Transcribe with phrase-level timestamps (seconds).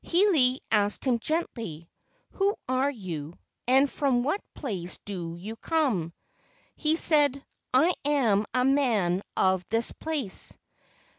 [0.03, 1.87] Hiilei asked him gently,
[2.31, 3.35] "Who are you,
[3.67, 6.11] and from what place do you come?"
[6.75, 10.57] He said, "I am a man of this place."